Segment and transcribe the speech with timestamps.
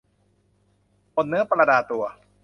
[1.13, 2.03] หมดเนื้อประดาตัว